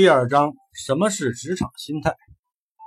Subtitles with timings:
[0.00, 2.16] 第二章，什么是职场心态？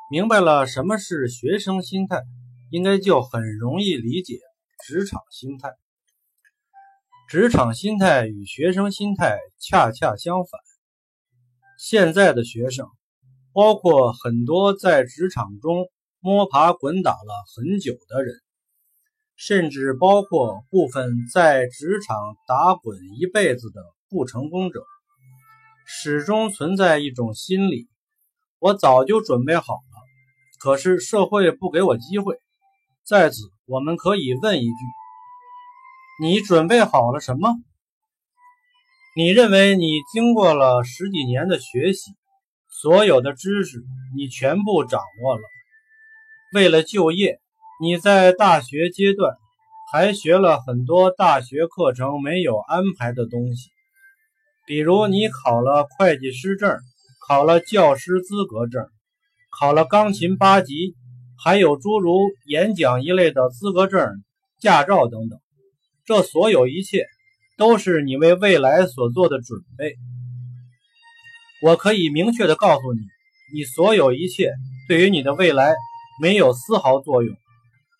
[0.09, 2.23] 明白了什么是学生心态，
[2.71, 4.39] 应该就很容易理解
[4.83, 5.69] 职场心态。
[7.29, 10.59] 职场心态与学生心态恰恰相反。
[11.77, 12.87] 现在的学生，
[13.53, 15.85] 包括很多在职场中
[16.19, 18.41] 摸爬滚打了很久的人，
[19.35, 22.17] 甚至包括部分在职场
[22.47, 24.83] 打滚一辈子的不成功者。
[25.85, 27.87] 始终存在一种心理，
[28.59, 32.39] 我早就准备好了，可是社会不给我机会。
[33.05, 34.73] 在此，我们可以问一句：
[36.21, 37.49] 你准备好了什么？
[39.15, 42.11] 你认为你经过了十几年的学习，
[42.81, 43.83] 所有的知识
[44.15, 45.41] 你全部掌握了？
[46.53, 47.39] 为了就业，
[47.81, 49.35] 你在大学阶段
[49.91, 53.69] 还学了很多大学课程没有安排的东西。
[54.65, 56.77] 比如你考了会计师证，
[57.27, 58.85] 考了教师资格证，
[59.59, 60.95] 考了钢琴八级，
[61.43, 64.23] 还有诸如演讲一类的资格证、
[64.61, 65.37] 驾照等等，
[66.05, 67.05] 这所有一切
[67.57, 69.95] 都是你为未来所做的准备。
[71.61, 72.99] 我可以明确的告诉你，
[73.53, 74.53] 你所有一切
[74.87, 75.73] 对于你的未来
[76.21, 77.35] 没有丝毫作用。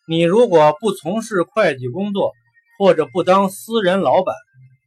[0.08, 2.32] 你如果不从事会计工作，
[2.80, 4.34] 或者不当私人老板。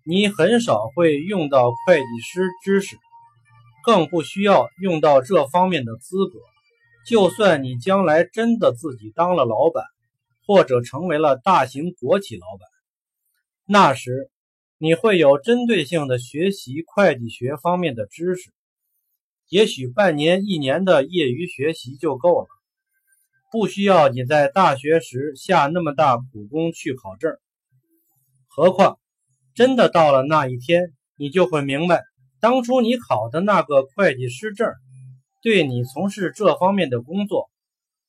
[0.08, 2.96] 你很少会用到会计师知识，
[3.84, 6.38] 更不需要用到这方面的资格。
[7.08, 9.84] 就算你将来真的自己当了老板，
[10.46, 12.68] 或者成为了大型国企老板，
[13.66, 14.30] 那时
[14.78, 18.52] 你会有针对性的学习会计学方面的知识，
[19.48, 22.46] 也许半年、一年的业余学习就够了，
[23.50, 27.36] 不需要你在大学时下那么大苦功去考证。
[28.46, 29.00] 何况。
[29.56, 32.02] 真的到了那一天，你就会明白，
[32.40, 34.70] 当初你考的那个会计师证，
[35.42, 37.48] 对你从事这方面的工作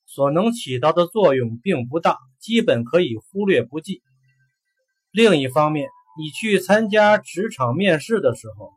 [0.05, 4.01] 所能起到的作用并不大，基本可以忽略不计。
[5.09, 5.87] 另一方面，
[6.19, 8.73] 你去参加职场面试的时候，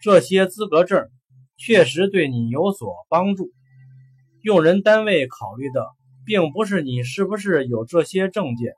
[0.00, 1.08] 这些资格证
[1.58, 3.50] 确实对你有所帮助。
[4.42, 5.84] 用人单位考虑的，
[6.24, 8.74] 并不是你是不是有这些证件，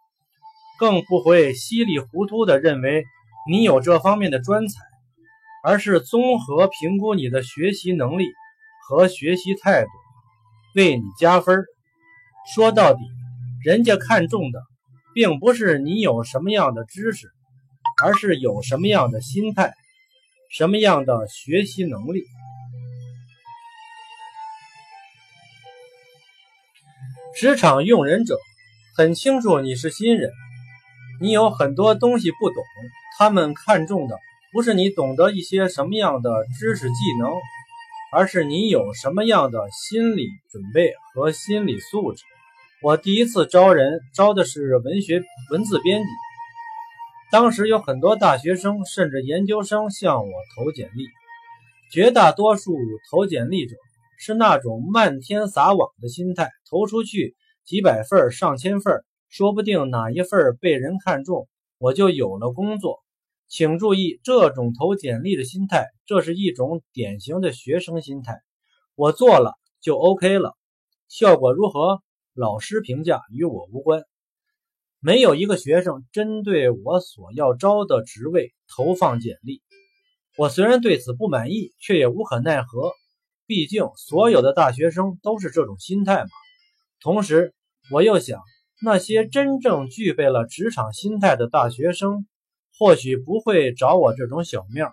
[0.79, 3.05] 更不会稀里糊涂地认为。
[3.51, 4.79] 你有这方面的专才，
[5.65, 8.27] 而是综合评估你的学习能力
[8.87, 9.89] 和学习态度，
[10.75, 11.65] 为你加分。
[12.55, 13.01] 说到底，
[13.65, 14.63] 人家看重的
[15.15, 17.27] 并不是你有什么样的知识，
[18.03, 19.73] 而是有什么样的心态，
[20.51, 22.23] 什么样的学习能力。
[27.35, 28.37] 职场用人者
[28.97, 30.31] 很清楚你是新人，
[31.21, 32.63] 你有很多东西不懂。
[33.19, 34.17] 他们看重的
[34.53, 37.33] 不是你懂得一些什么样的知识技能，
[38.13, 42.23] 而是你有什么样的心理准备和心理素质。
[42.81, 45.21] 我第一次招人，招的是文学
[45.51, 46.09] 文字编辑，
[47.33, 51.09] 当时有很多大学生甚至研究生向我投简历，
[51.91, 52.77] 绝大多数
[53.11, 53.75] 投简历者
[54.21, 61.49] 是那种漫天撒网的心态，投出去几百份、上千份，说不定哪一份被人看中，
[61.79, 63.03] 我就有了工作。
[63.49, 68.43] 请注意，这种投简历的心态，这是一种典型的学生心态。
[68.95, 70.55] 我做了就 OK 了，
[71.09, 72.03] 效果如何，
[72.35, 74.03] 老师评价与我无关。
[75.01, 79.63] 没有一个学生针对我所要招的职位投放简历。
[80.37, 82.93] 我虽然对此不满意，却也无可奈何。
[83.47, 86.29] 毕竟所有的大学生都是这种心态嘛。
[87.01, 87.55] 同时，
[87.91, 88.43] 我又想，
[88.83, 92.27] 那些真正具备了职场心态的大学生。
[92.79, 94.87] 或许不会找我这种小命，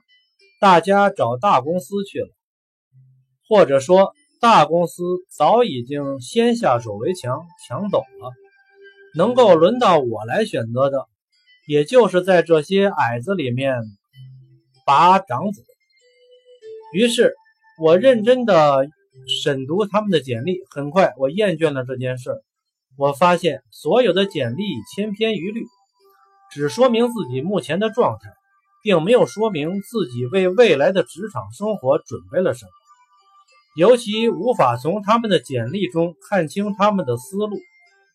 [0.60, 2.30] 大家找大公司去了，
[3.48, 8.32] 或者说大公司早已经先下手为强，抢走了。
[9.16, 11.08] 能够轮到我来选择的，
[11.68, 13.78] 也就是在这些矮子里面
[14.86, 15.64] 拔长子。
[16.94, 17.34] 于是，
[17.80, 18.88] 我认真的
[19.42, 20.60] 审读他们的简历。
[20.70, 22.32] 很快，我厌倦了这件事。
[22.98, 24.64] 我发现所有的简历
[24.94, 25.66] 千篇一律。
[26.56, 28.30] 只说明自己目前的状态，
[28.82, 32.72] 并没有说明自己为未来的职场生活准备了什么。
[33.76, 37.58] 尤其无法从他们的简历中看清他们的思路，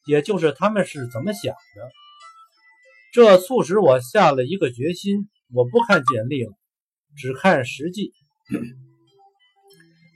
[0.07, 1.91] 也就是他们是怎么想的。
[3.13, 6.53] 这促使我下了一个决心：我不看简历了，
[7.19, 8.15] 只看实际。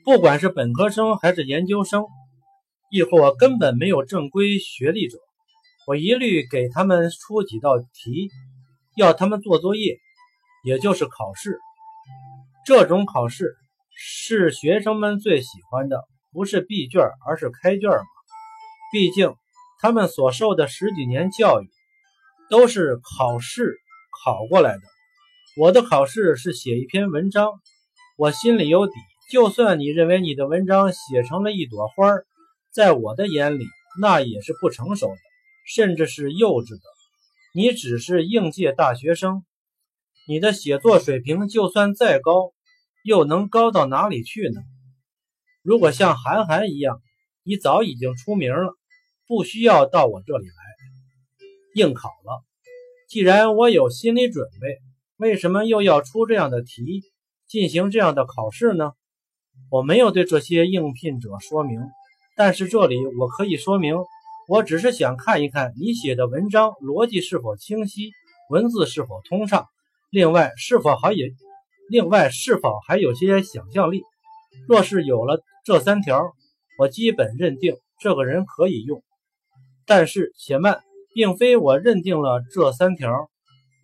[0.03, 2.07] 不管是本科生还是研究生，
[2.91, 5.19] 亦或根本没有正规学历者。
[5.87, 8.31] 我一律给他们出几道题，
[8.97, 9.99] 要他们做作业，
[10.65, 11.59] 也就是考试。
[12.65, 13.55] 这种考试
[13.95, 18.07] 是学生们最喜欢的，不是闭卷，而是开卷嘛。
[18.93, 19.35] 毕竟
[19.81, 21.69] 他们所受的十几年教育，
[22.49, 23.77] 都是考试
[24.25, 24.83] 考过来的。
[25.59, 27.51] 我的考试是写一篇文章，
[28.17, 28.93] 我心里有底。
[29.31, 32.15] 就算你认为你的文章写成了一朵花，
[32.73, 33.67] 在我的眼里，
[34.01, 35.17] 那也是不成熟的，
[35.65, 36.83] 甚至是幼稚的。
[37.55, 39.45] 你只是应届大学生，
[40.29, 42.53] 你的写作水平就算再高，
[43.05, 44.61] 又能高到哪里去呢？
[45.63, 47.01] 如果像韩寒一样，
[47.43, 48.77] 你早已经出名了，
[49.27, 50.55] 不需要到我这里来
[51.75, 52.45] 应考了。
[53.09, 54.79] 既然我有心理准备，
[55.17, 57.03] 为什么又要出这样的题，
[57.47, 58.93] 进行这样的考试呢？
[59.71, 61.81] 我没有对这些应聘者说明，
[62.37, 63.95] 但是这里我可以说明，
[64.47, 68.13] 我只是想看一看你写的文章逻辑是否清晰，
[68.51, 69.67] 文字是否通畅，
[70.11, 71.27] 另外是否还有，
[71.89, 74.03] 另外是否还有些想象力。
[74.69, 76.35] 若是有了这三条，
[76.79, 79.03] 我基本认定这个人可以用。
[79.87, 80.83] 但是且慢，
[81.15, 83.31] 并非我认定了这三条，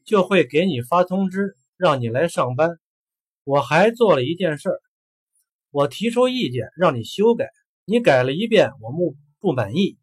[0.04, 2.78] 就会给你发通知让你来上班。
[3.44, 4.70] 我还做了一件事。
[5.70, 7.48] 我提出意见让你修改，
[7.84, 9.96] 你改了一遍，我不不满意，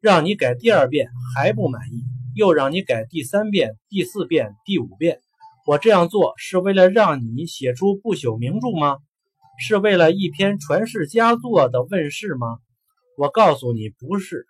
[0.00, 2.02] 让你改第二遍还不满意，
[2.34, 5.20] 又让你改第三遍、第四遍、第五遍。
[5.66, 8.96] 我这样做是为了让你写出不朽名著吗？
[9.58, 12.58] 是为了一篇传世佳作的问世吗？
[13.18, 14.46] 我告诉你，不是。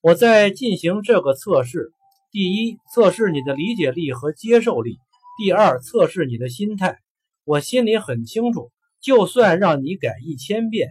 [0.00, 1.92] 我在进行这个测试：
[2.32, 4.94] 第一，测试你的理解力和接受力；
[5.38, 6.98] 第二，测试你的心态。
[7.44, 8.72] 我心里很清楚。
[9.00, 10.90] 就算让你改一千遍，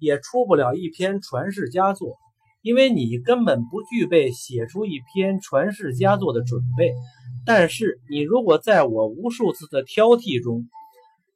[0.00, 2.16] 也出不了一篇传世佳作，
[2.62, 6.92] 因为你根本不具备写出一篇传世佳作的准备。
[7.44, 10.68] 但是，你如果在我无数次的挑剔中，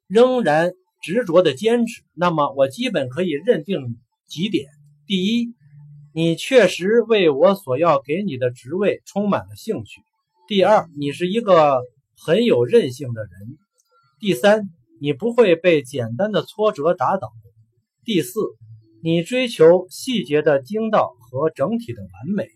[0.06, 3.96] 仍然执着的坚持，那么我基本可以认定
[4.26, 4.68] 几点：
[5.06, 5.54] 第一，
[6.14, 10.00] 你确实为我所要给你的职位充满了兴趣；
[10.48, 11.82] 第二，你是一个
[12.24, 13.30] 很有韧性的人；
[14.20, 14.70] 第三。
[14.98, 17.30] 你不会被简单的挫折打倒。
[18.06, 18.40] 第四，
[19.02, 22.48] 你追求细节的精到和整体的完美。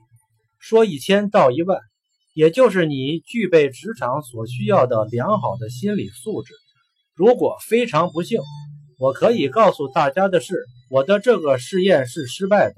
[0.59, 1.79] 说一千道一万，
[2.35, 6.55] 也就是你具备职场所需要的良好的心理素质。
[7.15, 8.41] 如果非常不幸，
[8.99, 12.75] 我可以告诉大家的是，我的这个试验是失败的。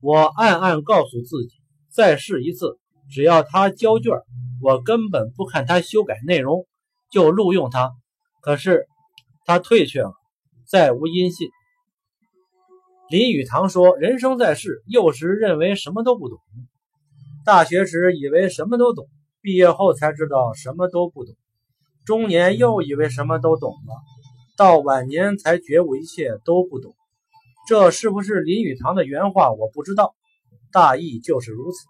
[0.00, 1.54] 我暗暗告诉自己，
[1.90, 2.78] 再试一次，
[3.10, 4.12] 只要他交卷，
[4.62, 6.66] 我根本不看他修改内容，
[7.10, 7.92] 就录用他。
[8.42, 8.86] 可是
[9.44, 10.12] 他退却了，
[10.66, 11.48] 再无音信。
[13.12, 16.38] 林语堂说：“人生在世，幼时认为什么都不懂，
[17.44, 19.06] 大学时以为什么都懂，
[19.42, 21.34] 毕业后才知道什么都不懂，
[22.06, 23.94] 中年又以为什么都懂了，
[24.56, 26.94] 到晚年才觉悟一切都不懂。”
[27.68, 29.52] 这是不是林语堂的原话？
[29.52, 30.14] 我不知道，
[30.72, 31.80] 大意就是如此。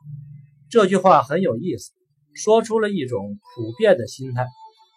[0.71, 1.93] 这句话很有意思，
[2.35, 4.45] 说出了一种普遍的心态。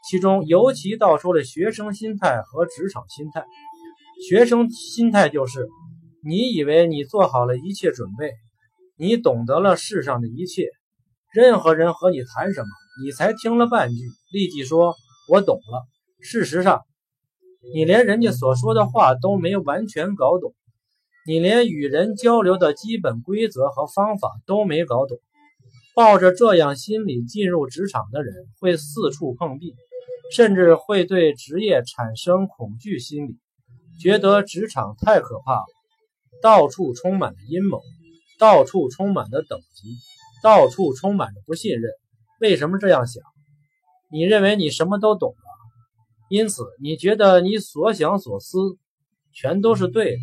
[0.10, 3.46] 其中尤其道出了学生心态和职场心态。
[4.28, 5.68] 学生心态就是，
[6.28, 8.32] 你以为你做好了一切准备，
[8.98, 10.70] 你懂得了世上的一切，
[11.32, 12.68] 任何人和你谈什么，
[13.04, 13.98] 你才听了半句，
[14.32, 14.96] 立即说
[15.30, 15.86] “我懂了”。
[16.22, 16.82] 事实上，
[17.74, 20.56] 你连人家所说的话都没完全搞懂，
[21.28, 25.20] 你连与人交流的基本规则和方法都没搞懂。
[25.96, 29.76] 抱着这样心理进入职场的人，会四处碰壁。
[30.34, 33.38] 甚至会对职业产生恐惧心理，
[34.02, 35.66] 觉得职场太可怕了，
[36.46, 37.82] 到处充满了阴谋，
[38.38, 39.96] 到处充满了等级，
[40.44, 41.92] 到处充满着不信任。
[42.40, 43.24] 为什么这样想？
[44.12, 45.36] 你认为你什么都懂了，
[46.30, 48.60] 因此你觉得你所想所思
[49.34, 50.22] 全都是对的。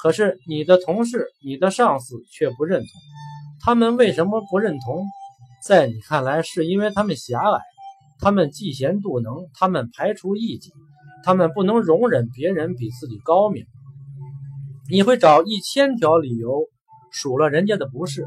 [0.00, 2.88] 可是你的同事、你的上司却不认同。
[3.64, 5.06] 他们为什么不认同？
[5.64, 7.60] 在你看来，是因为他们狭隘。
[8.18, 10.72] 他们嫉贤妒能，他们排除异己，
[11.22, 13.64] 他们不能容忍别人比自己高明。
[14.90, 16.68] 你会找一千条理由
[17.10, 18.26] 数了人家的不是，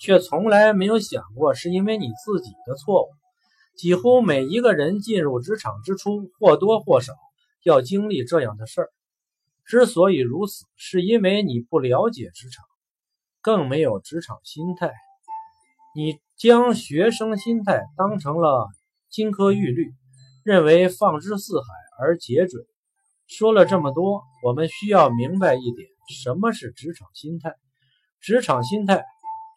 [0.00, 3.08] 却从来没有想过是因为你自己的错误。
[3.76, 7.12] 几乎每一个人进入职场之初，或多或少
[7.62, 8.90] 要经历这样的事儿。
[9.64, 12.64] 之所以如此，是因为你不了解职场，
[13.40, 14.92] 更没有职场心态。
[15.94, 18.68] 你将学生心态当成了。
[19.10, 19.94] 金科玉律，
[20.44, 21.66] 认为放之四海
[21.98, 22.62] 而皆准。
[23.26, 27.54] 说了这么多，我们需要明白一点：什么是职场心态？
[28.20, 29.04] 职场心态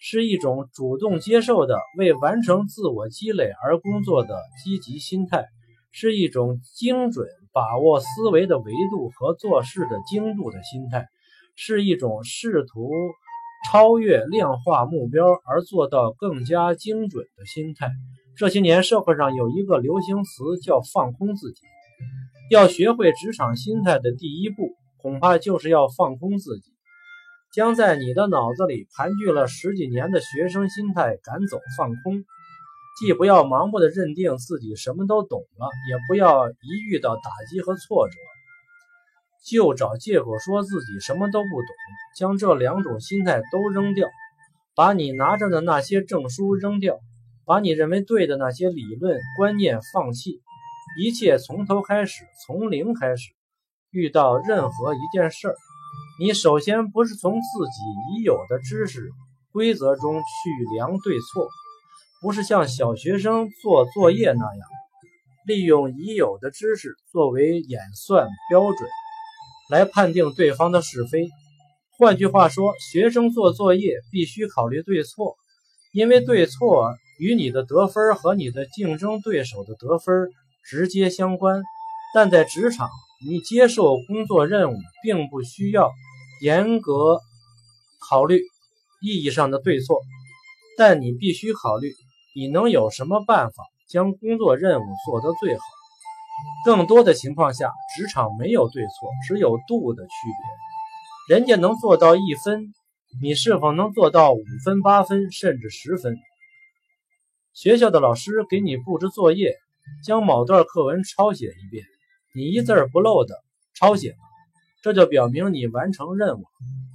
[0.01, 5.46] 是一种主动接受的、为完成自我积累而工作的积极心态，
[5.91, 11.08] 是一种精准把握思维的维度和做事的精度的心态，
[11.55, 12.91] 是一种试图
[13.70, 17.91] 超越量化目标而做到更加精准的心态。
[18.36, 21.62] 这些年，社会上有一个流行词叫“放空自己”。
[22.50, 24.71] 要学会职场心态的第一步，
[25.01, 26.72] 恐怕就是要放空自己，
[27.53, 32.24] 将在你的脑子里盘踞了十几年的学生心态赶走，放空。
[33.00, 36.53] 既不要盲目的认定自己什么都懂了，也不要一
[36.89, 38.15] 遇到打击和挫折
[39.50, 41.67] 就找借口说自己什么都不懂。
[42.17, 44.08] 将这两种心态都扔掉，
[44.75, 47.00] 把你拿着的那些证书扔掉。
[47.43, 50.41] 把你认为对的那些理论观念放弃，
[50.98, 53.31] 一切从头开始，从零开始。
[53.92, 55.56] 遇到任何一件事儿，
[56.20, 59.12] 你首先不是从自己已有的知识
[59.52, 61.48] 规则中去量对错，
[62.22, 64.68] 不是像小学生做作业那样，
[65.46, 68.90] 利用已有的知识作为演算标准
[69.70, 71.30] 来判定对方的是非。
[71.98, 75.36] 换句话说，学生做作业必须考虑对错，
[75.94, 76.94] 因为对错。
[77.20, 80.32] 与你的得分和你的竞争对手的得分
[80.64, 81.62] 直接相关，
[82.16, 82.90] 但在职场，
[83.28, 85.92] 你接受工作任务并不需要
[86.42, 87.20] 严格
[88.10, 88.42] 考虑
[89.01, 90.01] 意义上的对错，
[90.78, 91.92] 但你必须考虑
[92.36, 95.62] 你能有什么办法将工作任务做得最好。
[96.66, 100.12] 更多的情况下，职场没有对错，只有度的区
[101.28, 101.36] 别。
[101.36, 102.74] 人家能做到一分，
[103.22, 106.18] 你是否能做到五分、八分，甚至十分？
[107.54, 109.54] 学校的老师给你布置作业，
[110.04, 111.86] 将某段课文抄写一遍，
[112.34, 113.36] 你一字不漏的
[113.76, 114.18] 抄写了，
[114.82, 116.46] 这就表明你完成任务。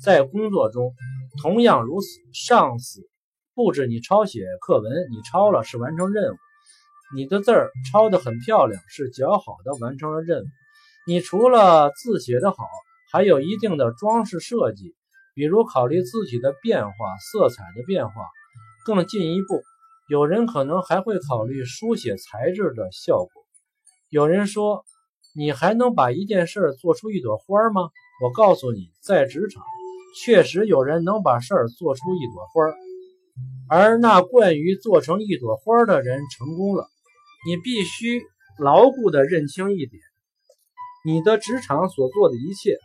[0.02, 0.94] 在工作中
[1.42, 3.02] 同样如此，上司
[3.54, 6.36] 布置你抄写课文，你抄了是完成任务，
[7.14, 10.46] 你的字儿抄得很漂亮，是较好的完成了任务。
[11.06, 12.64] 你除了字写得好，
[13.12, 14.94] 还有一定的装饰设计，
[15.34, 18.14] 比如考虑字体的变化、色彩的变化，
[18.86, 19.62] 更进一步。
[20.08, 23.30] 有人可能还会考虑书写材质的效果。
[24.08, 24.84] 有人说
[25.36, 27.90] ：“你还能把一件事做出一朵花吗？”
[28.24, 29.62] 我告诉你，在职场，
[30.24, 32.74] 确实有人能把事儿做出一朵花，
[33.68, 36.88] 而那惯于做成一朵花的人成功了。
[37.46, 38.22] 你必须
[38.58, 40.00] 牢固地认清一点：
[41.04, 42.78] 你的职场所做的一切，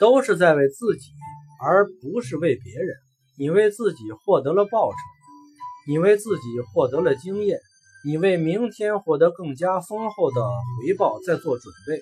[0.00, 1.10] 都是在为自己，
[1.64, 2.96] 而不是为别人。
[3.38, 4.96] 你为自己获得了报酬。
[5.86, 7.60] 你为自己获得了经验，
[8.06, 11.98] 你为明天获得更加丰厚的回报在做准备。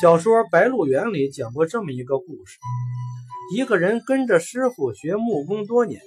[0.00, 2.58] 小说《白鹿原》里讲过这么一个故事：
[3.54, 6.00] 一个人跟着师傅学木工多年，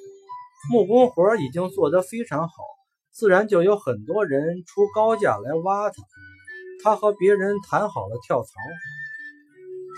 [0.72, 2.54] 木工活已经做得非常好，
[3.12, 5.96] 自然就有很多人出高价来挖他。
[6.84, 8.50] 他和别人谈好了跳槽，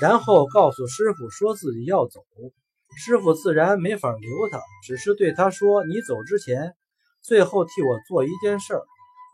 [0.02, 2.20] 然后告诉师傅说自己要走。
[2.98, 6.74] 师傅自然没法留他，只是对他说：“你走之前，
[7.22, 8.84] 最后替我做一件事儿，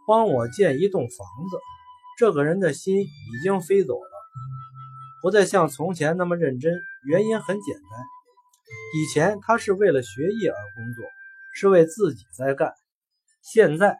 [0.08, 1.58] 帮我建一栋房子。”
[2.18, 4.10] 这个人的心已经飞走了，
[5.22, 6.74] 不再像从前那么认真。
[7.06, 7.84] 原因很简单，
[8.96, 11.06] 以前他是为了学业而工作，
[11.54, 12.72] 是为自己在干；
[13.44, 14.00] 现在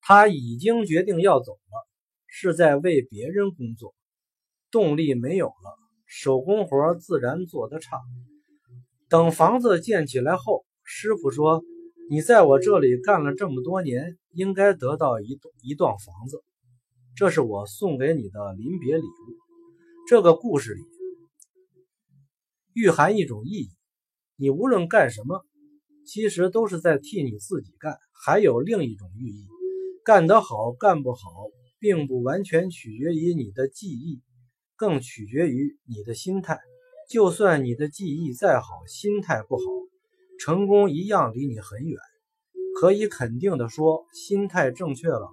[0.00, 1.88] 他已经决定要走了，
[2.28, 3.92] 是在为别人工作。
[4.70, 5.76] 动力没有了，
[6.06, 8.00] 手工活自然做得差。
[9.08, 11.64] 等房子建起来后，师傅说
[12.10, 16.42] ：“你在我这里干了这么多年，应该得到一栋一幢房子，
[17.16, 19.36] 这是我送给你的临别礼物。”
[20.08, 20.82] 这个故事里
[22.74, 23.70] 蕴含一种意义：
[24.36, 25.46] 你无论干什么，
[26.04, 27.96] 其实都是在替你自己干。
[28.12, 29.46] 还有另一种寓意：
[30.04, 31.20] 干得好，干不好，
[31.78, 34.20] 并不完全取决于你的技艺，
[34.76, 36.58] 更取决于你的心态。
[37.08, 39.62] 就算你的技艺再好，心态不好，
[40.44, 42.00] 成功一样离你很远。
[42.74, 45.30] 可以肯定的说，心态正确了，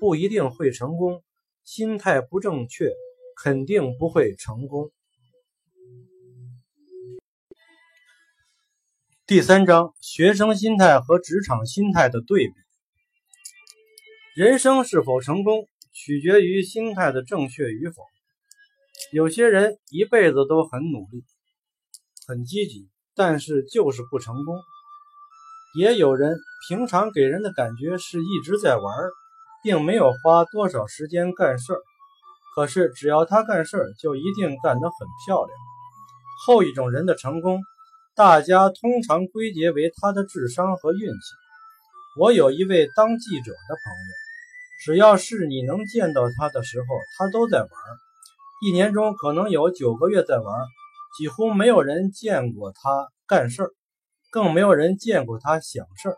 [0.00, 1.20] 不一定会成功；
[1.64, 2.90] 心态不正确，
[3.36, 4.90] 肯定不会成功。
[9.26, 12.54] 第三章：学生心态和职场心态的对比。
[14.34, 18.02] 人生是否成功，取决于心态的正确与否。
[19.12, 21.22] 有些人一辈子都很努力、
[22.26, 22.88] 很积极，
[23.18, 24.56] 但是就是不成功；
[25.74, 28.94] 也有人平常给人的感觉是一直在玩，
[29.64, 31.80] 并没有花多少时间干事儿。
[32.54, 35.50] 可是只要他干事儿，就一定干得很漂亮。
[36.46, 37.60] 后一种人的成功，
[38.14, 41.18] 大家通常归结为他的智商和运气。
[42.20, 47.68] 我有一位当记者的朋友，只要是你能见到他的时候，他都在玩。
[48.64, 50.66] 一年中可能有九个月在玩，
[51.18, 53.70] 几乎没有人见过他干事儿，
[54.30, 56.16] 更没有人见过他想事儿。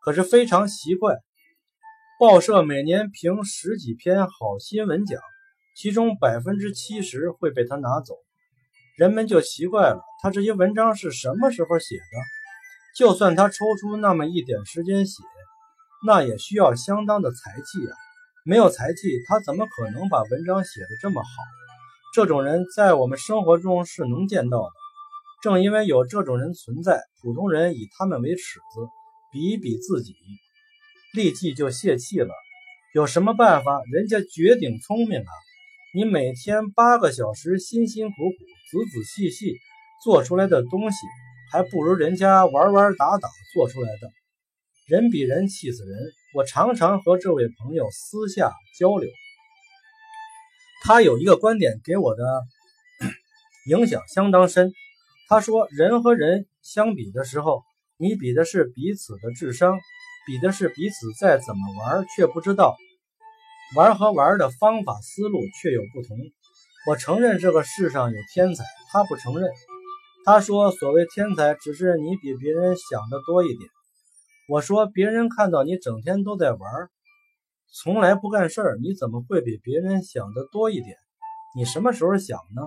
[0.00, 1.18] 可是非常奇怪，
[2.18, 5.20] 报社每年评十几篇好新闻奖，
[5.76, 8.14] 其中百分之七十会被他拿走。
[8.96, 12.02] 人们就奇怪了，他这些文章是什么时候写的？
[12.96, 15.22] 就算他抽出那么一点时间写，
[16.06, 17.92] 那也需要相当的才气啊！
[18.46, 21.28] 没有才气，他怎么可能把文章写得这么好？
[22.18, 24.72] 这种人在我们生活中是能见到的。
[25.40, 28.88] 正因为有这种人存在，普通人以他们为尺子，
[29.30, 30.16] 比一比自己，
[31.14, 32.34] 立即就泄气了。
[32.92, 33.80] 有什么办法？
[33.92, 35.30] 人家绝顶聪明啊！
[35.94, 38.36] 你每天八个小时辛辛苦苦、
[38.72, 39.56] 仔仔细细
[40.02, 40.96] 做出来的东西。
[41.52, 44.10] 还不如人家玩玩打打做出来的，
[44.88, 45.96] 人比人气死人。
[46.34, 49.08] 我常常和这位朋友私下交流，
[50.88, 52.24] 他有一个观点给我的
[53.68, 54.72] 影响相当深。
[55.28, 57.62] 他说，人和人相比的时候，
[57.98, 59.78] 你比的是彼此的智商，
[60.26, 62.74] 比的是彼此再怎么玩，却不知道
[63.76, 66.16] 玩和玩的方法思路却有不同。
[66.86, 69.50] 我承认这个世上有天才，他不承认。
[70.24, 73.68] 他说：“所谓天才，只是你比别人想的多一点。”
[74.48, 76.60] 我说：“别人看到你整天都在玩，
[77.72, 80.96] 从来不干事儿，你怎么会比别人想的多一点？
[81.56, 82.62] 你什么时候想呢？”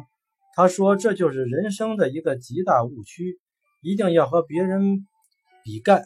[0.55, 3.39] 他说：“这就是人生的一个极大误区，
[3.81, 5.07] 一定要和别人
[5.63, 6.03] 比干，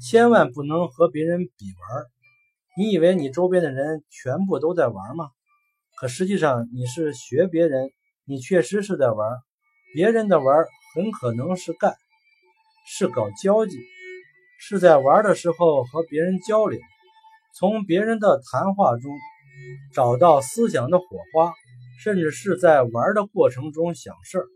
[0.00, 2.04] 千万不能和别人比玩。
[2.76, 5.30] 你以为你周边的人全部都在玩吗？
[5.96, 7.90] 可实际上你是学别人，
[8.24, 9.28] 你确实是在玩。”
[9.94, 11.94] 别人的玩很可能是干，
[12.86, 13.78] 是搞交际，
[14.60, 16.78] 是在玩的时候和别人交流，
[17.54, 19.12] 从别人的谈话中
[19.94, 21.52] 找到思想的火花，
[22.02, 24.46] 甚至是在玩的过程中想事儿。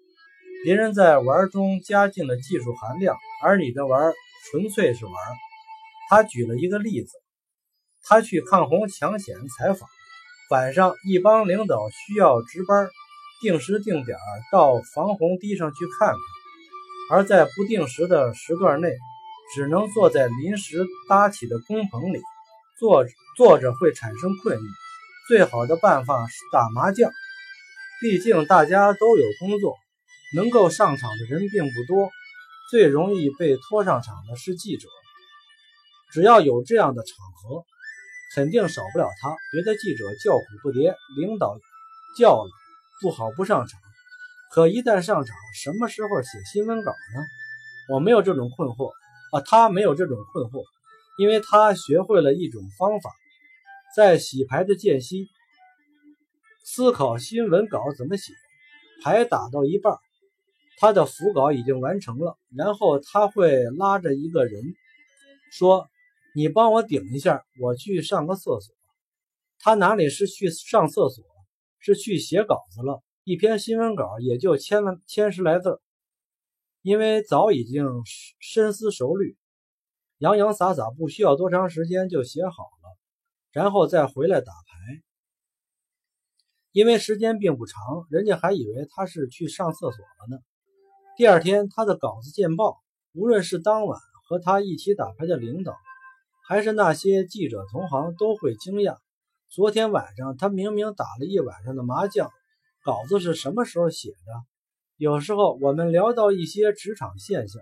[0.65, 4.13] 别人在玩中加进了技术含量，而你的玩
[4.51, 5.15] 纯粹是玩。
[6.09, 7.11] 他举了一个例子，
[8.05, 9.89] 他去抗洪抢险采访，
[10.51, 12.89] 晚上一帮领导需要值班。
[13.41, 14.17] 定时定点
[14.53, 16.17] 到防洪堤上去看看，
[17.11, 18.89] 而在不定时的时段内，
[19.53, 22.21] 只能坐在临时搭起的工棚里，
[22.83, 24.65] 坐坐着会产生困意。
[25.29, 27.13] 最好的办法是打麻将，
[28.01, 29.77] 毕竟大家都有工作，
[30.35, 32.11] 能够上场的人并不多。
[32.73, 34.89] 最容易被拖上场的是记者，
[36.11, 37.63] 只要有这样的场合，
[38.35, 39.37] 肯定少不了他。
[39.53, 41.57] 别的记者叫苦不迭，领导
[42.19, 42.51] 叫了。
[43.01, 43.81] 不好不上场，
[44.53, 47.95] 可一旦上场，什么时候写新闻稿呢？
[47.95, 48.91] 我没有这种困惑
[49.33, 50.65] 啊，他没有这种困惑，
[51.23, 53.13] 因为他学会了一种方法，
[53.95, 55.29] 在洗牌的间隙
[56.65, 58.33] 思考新闻稿怎么写。
[59.05, 59.97] 牌打到一半，
[60.79, 64.65] 他的副稿已经完成了，然后他会拉着一个人
[65.53, 65.89] 说
[66.35, 68.75] ：“你帮我顶一下，我去上个厕所。”
[69.63, 71.25] 他哪里是去上厕所？
[71.79, 75.81] 是去写稿子了，一篇新闻稿也就千万千十来字，
[76.83, 77.87] 因为早已经
[78.41, 79.37] 深思熟虑，
[80.23, 82.97] 洋洋洒洒，不需要多长时间就写好了，
[83.51, 85.03] 然后再回来打牌。
[86.71, 90.39] 因为时间并不长，人家还以为他是去上厕所了呢。
[91.17, 92.77] 第二天，他的稿子见报，
[93.15, 95.75] 无论是当晚和他一起打牌的领导，
[96.47, 98.99] 还是那些记者同行，都会惊讶。
[99.49, 102.31] 昨天晚上他明明打了一晚上的麻将，
[102.85, 104.33] 稿子是什么时候写的？
[104.99, 107.61] 有时候我们聊到一些职场现象，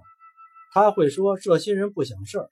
[0.73, 2.49] 他会说这些人不想事儿，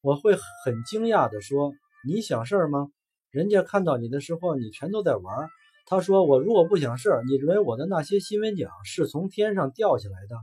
[0.00, 1.72] 我会很惊讶地说
[2.06, 2.88] 你想事儿吗？
[3.30, 5.48] 人家看到你的时候，你全都在玩。
[5.86, 10.36] 他说我如果不想事儿，你认为我的那些新闻奖是从天上掉下来的？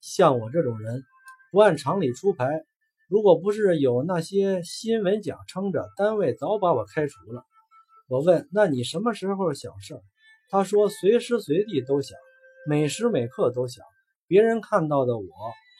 [0.00, 1.02] 像我这种人，
[1.52, 2.64] 不按常理出牌，
[3.08, 7.44] 如果不是有那些新闻奖撑着，单位早把我开除了。
[8.08, 10.00] 我问：“那你什么时候想事儿？”
[10.50, 12.18] 他说：“随时随地都想，
[12.68, 13.84] 每时每刻都想。
[14.26, 15.24] 别人看到的我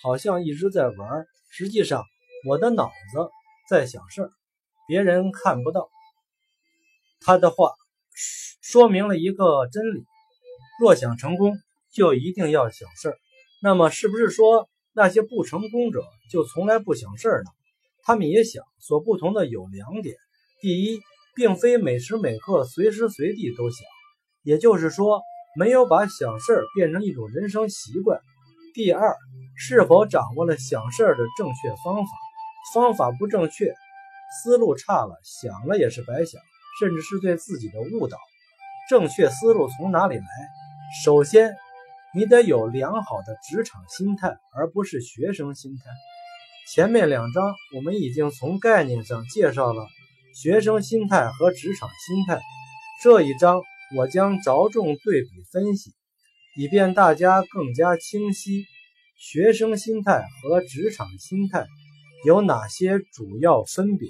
[0.03, 2.05] 好像一直在玩，实际上
[2.49, 3.31] 我的脑子
[3.69, 4.31] 在想事儿，
[4.89, 5.89] 别人看不到。”
[7.21, 7.73] 他的话
[8.63, 10.05] 说明了一个真理：
[10.81, 11.59] 若想成功，
[11.93, 13.19] 就一定要想事儿。
[13.63, 17.51] 那么，是不是说那些不成功者就从来不想事儿呢？
[18.03, 20.17] 他们也想，所不同的有两点：
[20.63, 21.01] 第一，
[21.35, 23.87] 并非每时每刻、随时随地都想，
[24.43, 25.21] 也就是说，
[25.59, 28.19] 没有把想事儿变成一种人生习惯。
[28.73, 29.17] 第二，
[29.57, 32.11] 是否掌握了想事儿的正确方法？
[32.73, 33.75] 方法不正确，
[34.43, 36.41] 思路差了，想了也是白想，
[36.79, 38.17] 甚至是对自己的误导。
[38.89, 40.25] 正确思路从哪里来？
[41.05, 41.55] 首先，
[42.15, 45.83] 你得有良好的职场心态，而不是学生心态。
[46.73, 49.87] 前面两章我们已经从概念上介绍了
[50.35, 52.41] 学生心态和职场心态，
[53.03, 53.63] 这一章
[53.97, 55.91] 我将着重对比分析，
[56.57, 58.65] 以便大家更加清晰
[59.17, 61.67] 学生心态和职场心态
[62.27, 64.09] 有哪些主要分别。